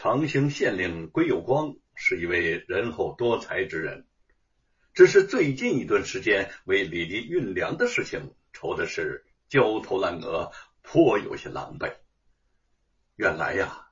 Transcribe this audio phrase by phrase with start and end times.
[0.00, 4.06] 长兴县令归有光是一位仁厚多才之人，
[4.94, 11.94] 只是最近一段时间为李丽运粮的事情愁的是焦头烂额，颇有些狼狈。
[13.16, 13.88] 原来呀，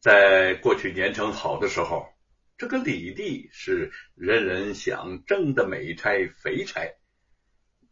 [0.00, 2.08] 在过去年成好的时候，
[2.56, 6.96] 这个李弟是人人想争的美差、肥差，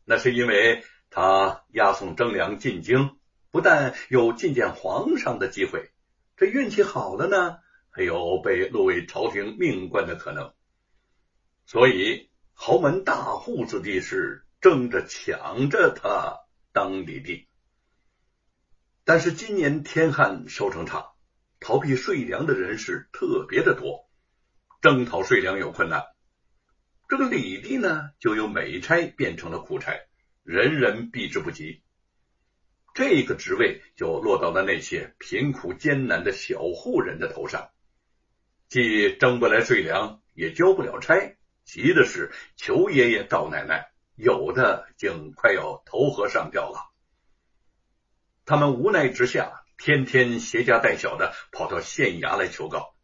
[0.05, 3.17] 那是因为他押送征粮进京，
[3.53, 5.93] 不但有觐见皇上的机会。
[6.37, 10.53] 这运气好了呢，还有被录为朝廷命官的可能，
[11.65, 16.41] 所以豪门大户子弟是争着抢着他
[16.73, 17.49] 当李弟。
[19.05, 21.13] 但是今年天旱收成差，
[21.59, 24.11] 逃避税粮的人是特别的多，
[24.83, 26.05] 征讨税粮有困难。
[27.09, 29.95] 这个李地呢，就由美差变成了苦差，
[30.43, 31.83] 人人避之不及。
[32.97, 37.69] 这个职位就落到了那些贫苦艰难的小户人的头上，
[38.69, 46.91] 既征不来税粮，也交不了差，急的是求爷爷告奶奶，有的竟快要投河上吊了。
[48.47, 52.95] 他们无奈之下，天天携家带小的跑到县衙来求告。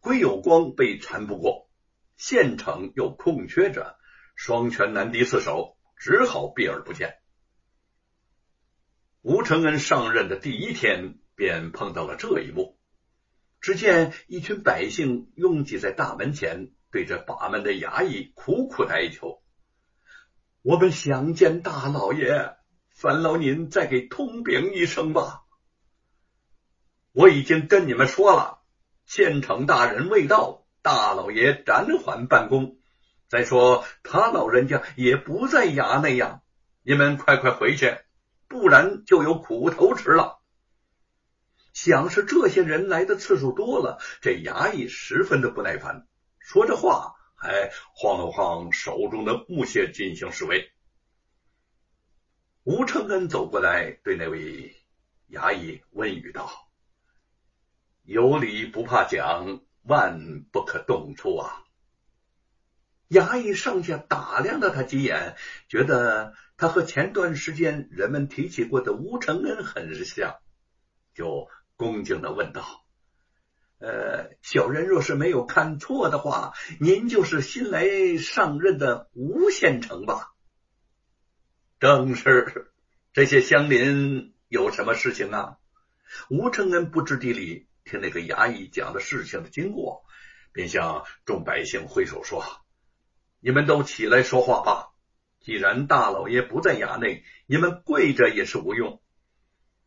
[0.00, 1.70] 归有光被缠不过，
[2.16, 3.96] 县城又空缺着，
[4.34, 7.19] 双拳难敌四手，只好避而不见。
[9.22, 12.78] 吴承恩上任的第一天，便碰到了这一幕。
[13.60, 19.42] 只见一群百姓拥挤在大门前，对着把门的衙役苦苦哀求
[20.62, 22.56] ：“我们想见大老爷，
[22.88, 25.42] 烦劳您再给通禀一声吧。”
[27.12, 28.62] 我已经跟你们说了，
[29.04, 32.78] 县城大人未到，大老爷暂缓办公。
[33.28, 36.40] 再说他老人家也不在衙内呀，
[36.82, 37.98] 你们快快回去。
[38.50, 40.40] 不然就有苦头吃了。
[41.72, 46.08] 想是这些人来的次数多了，这衙役十分的不耐烦，
[46.40, 50.72] 说着话还晃了晃手中的木屑进行示威。
[52.64, 54.76] 吴承恩走过来，对那位
[55.30, 56.50] 衙役问语道
[58.02, 61.62] ：“有理不怕讲，万不可动粗啊！”
[63.10, 65.36] 衙役上下打量了他几眼，
[65.68, 70.40] 觉得他和前段时间人们提起过的吴承恩很像，
[71.14, 72.84] 就恭敬的问道
[73.80, 80.34] ：“呃，小人若是没有看错的话，您就是新来上任的吴县城吧
[81.80, 82.70] ？”“正是。”
[83.14, 85.56] 这些乡邻有什么事情啊？
[86.28, 90.04] 吴承恩不知地理，听那个衙役讲的事情的经过，
[90.52, 92.44] 便向众百姓挥手说。
[93.40, 94.89] 你们都起来说话吧！
[95.40, 99.00] 既然大老爷不在衙内，你们跪着也是无用。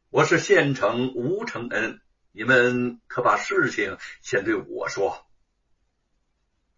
[0.10, 5.28] 我是县城吴承恩，你们可把事情先对我说。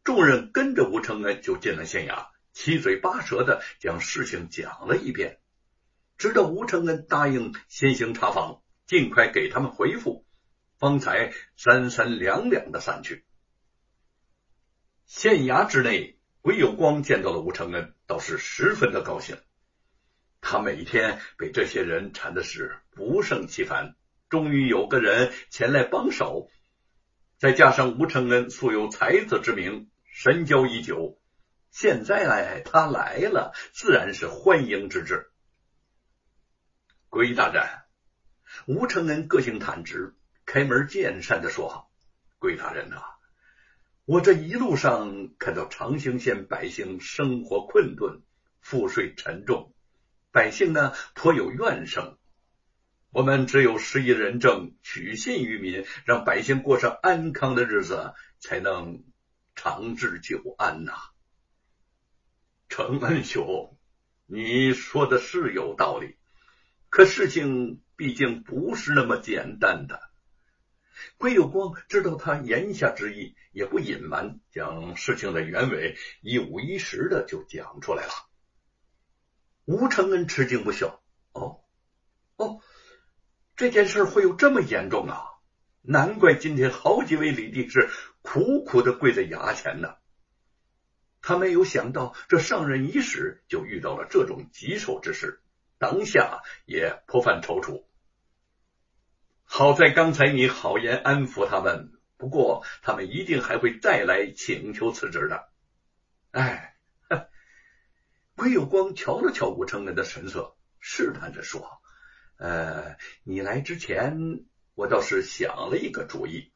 [0.04, 5.40] 众人跟着吴承恩就进了县衙，七嘴八舌的将事情讲了一遍，
[6.18, 10.26] 直到吴承恩答应先行查访，尽快给他们回复，
[10.78, 13.24] 方才三三两两的散去。
[15.06, 16.15] 县衙之内。
[16.46, 19.36] 韦有光见到了吴承恩，倒是十分的高兴。
[20.42, 23.96] 他每天被这些人缠的是不胜其烦，
[24.30, 26.52] 终于有个人前来帮手。
[27.40, 31.20] 再加上吴承恩素有才子之名，深交已久，
[31.72, 35.32] 现在来他来了，自然是欢迎之至。
[37.10, 37.66] 归大人，
[38.68, 41.90] 吴承恩个性坦直，开门见山的说
[42.38, 43.02] ：“归大人呐。”
[44.06, 48.22] 我这一路上看到长兴县百姓生活困顿，
[48.62, 49.74] 赋税沉重，
[50.32, 52.16] 百姓呢颇有怨声。
[53.10, 59.04] 我们只有施以仁政，取信于民，让百姓过上安康的日子，才能
[59.56, 60.94] 长治久安呐。
[62.70, 63.76] 程恩兄，
[64.28, 66.16] 你说的是有道理，
[66.90, 70.00] 可事情毕竟不是那么简单的。
[71.18, 78.12] 归有光知道他言下之意，也不隐瞒，将事情的原委一五一十的就讲出来了。
[79.66, 81.02] 吴承恩吃惊不小
[81.34, 81.62] ：“哦，
[82.36, 82.60] 哦，
[83.56, 85.24] 这件事会有这么严重啊？
[85.82, 87.90] 难怪今天好几位李帝是
[88.22, 89.96] 苦苦的跪在衙前呢。
[91.22, 95.42] 他没有想到，这上任伊始就遇到了这种棘手之事，
[95.78, 97.85] 当下也颇犯踌躇。”
[99.46, 105.48] 好在刚才你好言安抚他们，不过他们一定还会再来请求辞职的。
[106.32, 106.76] 哎，
[108.36, 111.80] 归有光瞧了瞧吴承恩的神色，试探着说
[112.38, 114.44] ：“呃，你来之前，
[114.74, 116.52] 我倒是想了一个主意，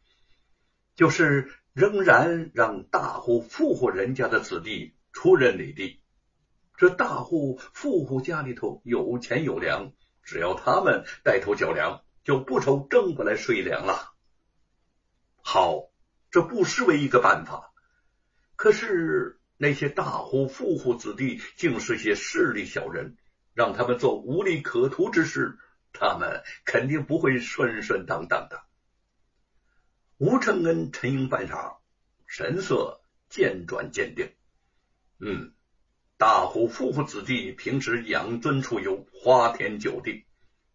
[0.96, 6.02] 就是仍然让大户富户人家的子弟出任里地。
[6.76, 9.94] 这大户富户家里头有钱有粮，
[10.24, 14.14] 只要他们带头缴粮，就不愁挣不来税粮了。
[15.42, 15.90] 好，
[16.30, 17.74] 这不失为一个办法。
[18.56, 23.18] 可是那些大户富户子弟竟是些势利小人，
[23.56, 25.58] 让他们做无利可图之事，
[25.92, 28.62] 他们肯定不会顺顺当当的。
[30.20, 31.78] 吴承恩沉吟半晌，
[32.28, 34.32] 神色渐转坚定。
[35.20, 35.52] 嗯，
[36.16, 40.28] 大户富户子弟平时养尊处优，花天酒地，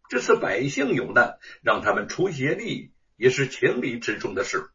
[0.09, 2.93] 这次百姓有难，让他们出些力。
[3.17, 4.71] 也是情理之中的事。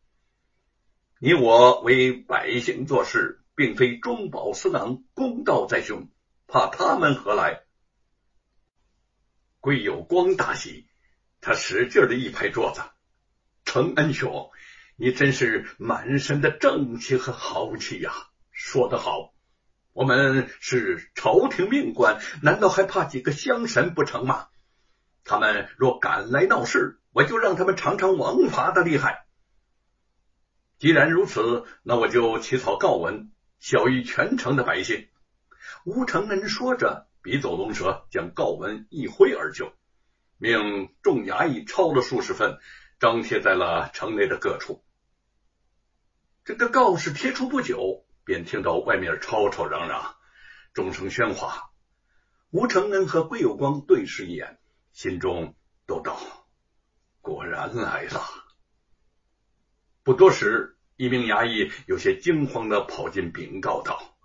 [1.20, 6.10] 你我为百姓做事，并非中饱私囊，公道在胸，
[6.48, 7.64] 怕他们何来？
[9.60, 10.88] 桂有光大喜，
[11.42, 12.82] 他使劲的一拍桌子
[13.66, 14.50] ：“承恩兄，
[14.96, 18.14] 你真是满身的正气和豪气呀！
[18.52, 19.34] 说得好，
[19.92, 24.48] 我们是朝廷命官，难道还怕几个乡绅不成吗？
[25.30, 29.26] 他们若敢来闹事。”我就让他们尝尝王法的厉害。
[30.78, 35.08] 既然如此，那我就起草告文，晓谕全城的百姓。
[35.86, 39.74] 吴承恩说着，笔走龙蛇，将告文一挥而就，
[40.38, 42.60] 命众衙役抄了数十份，
[43.00, 44.84] 张贴在了城内的各处。
[46.46, 50.16] 这个告示贴出不久，便听到外面吵吵嚷嚷，
[50.74, 51.72] 众声喧哗。
[52.52, 54.60] 吴承恩和桂有光对视一眼，
[55.02, 55.56] 心中
[55.88, 56.20] 都道。
[57.22, 58.22] 果然来了。
[60.04, 64.18] 不多时，一名衙役有些惊慌的跑进禀告道：“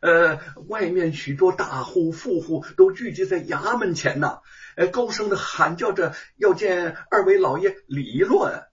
[0.00, 0.38] 呃，
[0.68, 4.38] 外面许多大户富户都聚集在衙门前呢，
[4.76, 8.68] 呃，高声的喊叫着要见二位老爷理论。”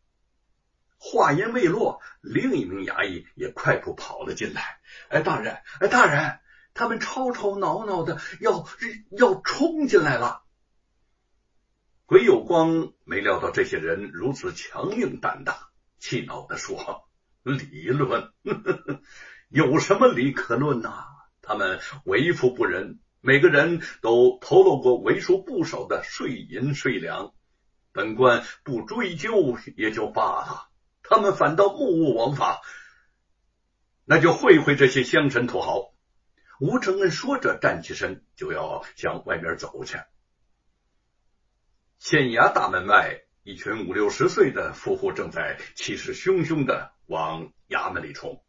[1.00, 6.38] 话音未落，另一名衙役也快步跑了进来：“哎，大人，哎，大人，
[6.76, 8.64] 他们吵吵闹闹的，要
[9.10, 10.44] 要冲进来了。”
[12.08, 15.68] 鬼有光没料到这些人如此强硬胆大，
[16.00, 17.04] 气恼的说
[17.44, 19.02] ：“理论呵呵，
[19.52, 21.04] 有什么理可论呐？
[21.42, 27.34] 他们为富不仁，每个人都透露过为数不少的税银税粮，
[27.92, 30.70] 本官不追究也就罢了，
[31.04, 32.62] 他们反倒目无王法，
[34.06, 35.94] 那就会会这些乡绅土豪。”
[36.62, 39.98] 吴承恩说着，站起身就要向外面走去。
[42.00, 48.44] 县衙大门外，一群五六十岁的夫妇正在气势汹汹的往衙门里冲。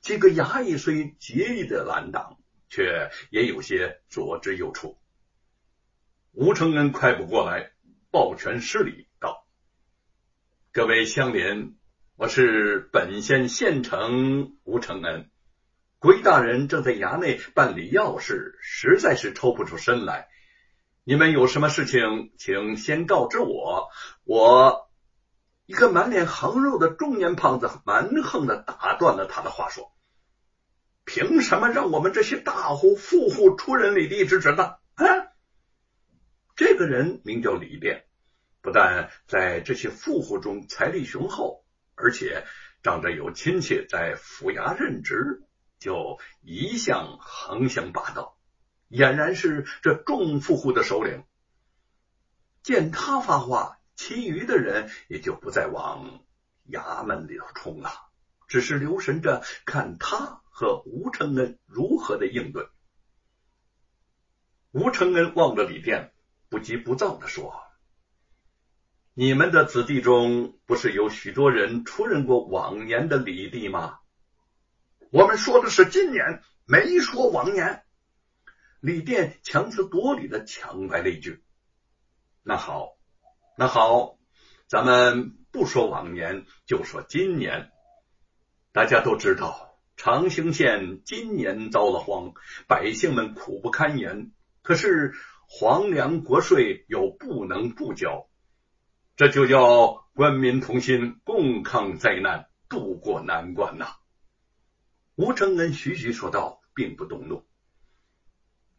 [0.00, 2.38] 几个衙役虽竭力的拦挡，
[2.68, 4.96] 却也有些左支右绌。
[6.32, 7.72] 吴承恩快步过来，
[8.12, 9.44] 抱拳施礼道
[10.72, 11.76] ：“各位乡邻，
[12.14, 15.28] 我是本县县城吴承恩。
[15.98, 20.28] 归大人正在衙内办理要事，实在是抽不出身来。”
[21.10, 23.88] 你们有什么事情，请先告知我。
[24.22, 24.88] 我
[25.66, 29.92] 一个满脸横肉的中年胖子蛮横的打断了他的话，说
[31.04, 35.04] ：“凭什么让我们这些大户富户出人里地之职呢？”啊，
[36.54, 38.04] 这个人名叫李炼，
[38.62, 41.64] 不但在这些富户中财力雄厚，
[41.96, 42.44] 而且
[42.84, 45.42] 仗着有亲戚在府衙任职，
[45.80, 48.36] 就一向横行霸道。
[48.90, 51.22] 俨然是这众富户的首领。
[52.62, 56.20] 见他发话，其余的人也就不再往
[56.68, 57.90] 衙门里头冲了，
[58.48, 62.68] 只是留神着看他和吴承恩如何的应对。
[64.72, 66.12] 吴承恩望着李店，
[66.48, 67.62] 不急不躁的说
[69.14, 73.98] ：“你们的子弟中，不是有许多人出任过往年的里地吗？
[75.10, 77.84] 我们说的是今年，没说往年。”
[78.80, 81.42] 李店强词夺理的抢来了一句
[82.42, 82.96] ：“那好，
[83.58, 84.16] 那好，
[84.66, 87.70] 咱们不说往年，就说今年。
[88.72, 92.32] 大家都知道，长兴县今年遭了荒，
[92.66, 94.32] 百姓们苦不堪言。
[94.62, 95.12] 可是
[95.46, 98.30] 皇粮国税又不能不交，
[99.14, 103.96] 这就叫官民同心，共抗灾难，渡过难关呐。”
[105.16, 107.44] 吴承恩徐徐说道，并不动怒。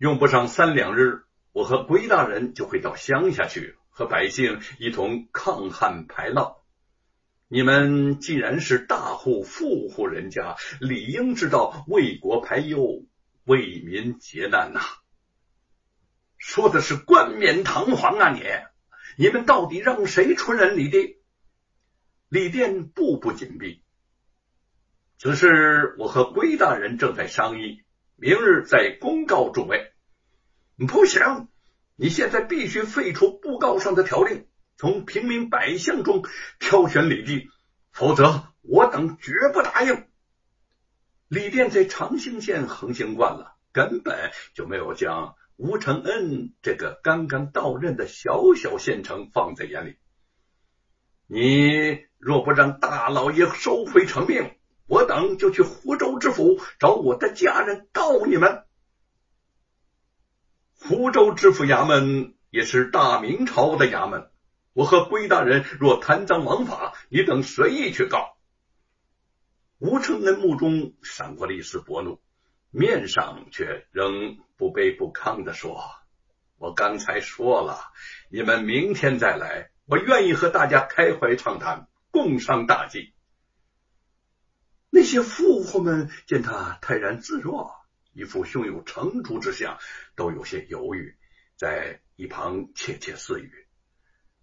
[0.02, 6.56] 用不上三两日，我和龟大人就会到乡下去，和百姓一同抗旱排涝。
[7.48, 13.06] 你们既然是大户富户人家，理应知道为国排忧，
[13.44, 14.82] 为民解难呐。
[16.40, 18.32] 说的是冠冕堂皇啊！
[18.32, 18.42] 你
[19.18, 21.18] 你们到底让谁出人里地？
[22.28, 23.84] 李店步步紧逼，
[25.20, 27.84] 此事我和龟大人正在商议，
[28.16, 29.91] 明日再公告诸位。
[30.88, 31.48] 不行，
[31.96, 34.48] 你现在必须废除布告上的条令，
[34.78, 36.24] 从平民百姓中
[36.60, 37.50] 挑选李地，
[37.92, 40.06] 否则我等绝不答应。
[41.28, 49.98] 李店在长兴县横行惯了，根本就没有将吴承恩这个刚刚到任的小小县城放在眼里。
[51.28, 54.52] 你若不让大老爷收回成命，
[54.88, 58.64] 我等就去湖州知府找我的家人告你们。
[60.84, 64.32] 湖州知府衙门也是大明朝的衙门，
[64.74, 68.36] 我和龟大人若贪赃枉法，你等随意去告。
[69.78, 72.20] 吴承恩目中闪过了一丝薄怒，
[72.72, 75.84] 面上却仍不卑不亢的说
[76.58, 77.80] ：“我刚才说了，
[78.30, 83.14] 你们明天再来，我愿意和大家开怀畅谈，共商大计。”
[84.90, 87.72] 那些富户们见他泰然自若，
[88.14, 89.78] 一副胸有成竹之相，
[90.16, 91.18] 都有些犹豫，
[91.56, 93.68] 在一旁窃窃私语。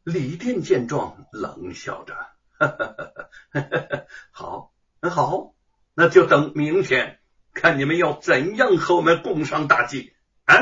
[0.04, 2.14] 李店见状，冷笑着
[2.58, 3.12] ：“哈哈哈
[3.52, 5.54] 哈好。”那好，
[5.94, 7.20] 那就等明天
[7.52, 10.12] 看你们要怎样和我们共商大计
[10.44, 10.56] 啊！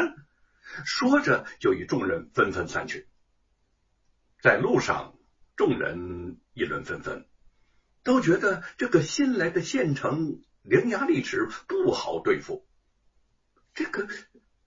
[0.85, 3.09] 说着，就与众人纷纷散去。
[4.43, 5.17] 在路上，
[5.57, 7.27] 众人议论纷纷，
[8.03, 12.67] 都觉得这个新来的县城伶牙俐齿，不好对付。
[13.77, 14.09] 这个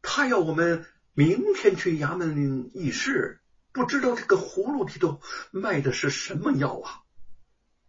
[0.04, 0.86] 他要我们
[1.16, 7.02] 明天去衙门议事，不知道这个葫芦里头卖的是什么药啊！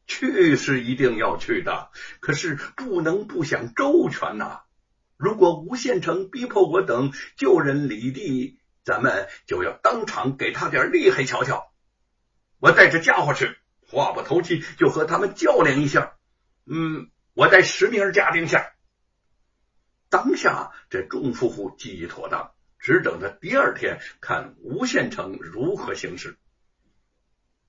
[0.06, 4.62] 去是一定要去的，可是不能不想周全呐。
[5.18, 11.70] 如果吴县城逼迫我等救人李地，咱们就要当场给他点厉害瞧瞧。
[12.60, 16.16] 我带着家伙去，话不投机就和他们较量一下。
[16.64, 18.72] 嗯，我带十名家丁下。
[20.10, 26.36] 当下这众夫妇计议妥当，只等着第二天看吴县城如何行事。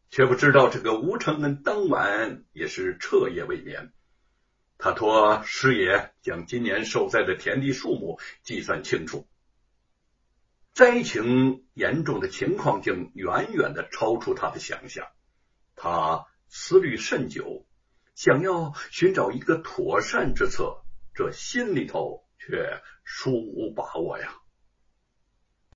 [0.09, 3.93] 却不知道这个吴承恩当晚也是彻夜未眠。
[4.77, 9.27] 他托师爷将今年受灾的田地数目计算清楚，
[10.73, 15.07] 灾情严重的情况竟远远的超出他的想象。
[15.75, 17.65] 他思虑甚久，
[18.15, 20.83] 想要寻找一个妥善之策，
[21.13, 24.40] 这心里头却殊无把握呀。